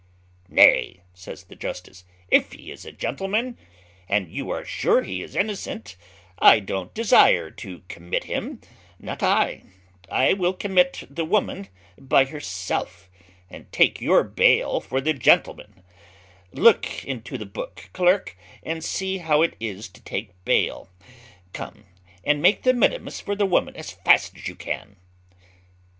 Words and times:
"Nay," 0.49 1.03
says 1.13 1.43
the 1.43 1.55
justice, 1.55 2.05
"if 2.27 2.53
he 2.53 2.71
is 2.71 2.85
a 2.87 2.91
gentleman, 2.91 3.55
and 4.09 4.27
you 4.31 4.49
are 4.49 4.65
sure 4.65 5.03
he 5.03 5.21
is 5.21 5.35
innocent, 5.35 5.95
I 6.39 6.59
don't 6.59 6.91
desire 6.95 7.51
to 7.51 7.83
commit 7.87 8.23
him, 8.23 8.61
not 8.97 9.21
I: 9.21 9.61
I 10.11 10.33
will 10.33 10.53
commit 10.53 11.03
the 11.07 11.23
woman 11.23 11.67
by 11.99 12.25
herself, 12.25 13.11
and 13.47 13.71
take 13.71 14.01
your 14.01 14.23
bail 14.23 14.79
for 14.81 15.01
the 15.01 15.13
gentleman: 15.13 15.83
look 16.51 17.05
into 17.05 17.37
the 17.37 17.45
book, 17.45 17.91
clerk, 17.93 18.35
and 18.63 18.83
see 18.83 19.19
how 19.19 19.43
it 19.43 19.55
is 19.59 19.87
to 19.89 20.01
take 20.01 20.31
bail 20.45 20.89
come 21.53 21.85
and 22.23 22.41
make 22.41 22.63
the 22.63 22.73
mittimus 22.73 23.21
for 23.21 23.35
the 23.35 23.45
woman 23.45 23.75
as 23.75 23.91
fast 23.91 24.35
as 24.35 24.47
you 24.47 24.55
can." 24.55 24.95